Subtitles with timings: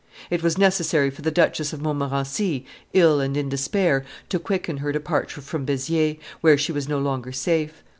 [0.31, 4.91] It was necessary for the Duchess of Montmorency, ill and in despair, to quicken her
[4.91, 7.83] departure from Beziers, where she was no longer safe.